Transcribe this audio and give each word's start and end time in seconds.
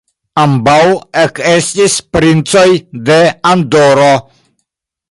Ambaŭ 0.43 0.77
ekestis 1.25 1.99
princoj 2.17 2.67
de 3.11 3.21
Andoro. 3.53 4.13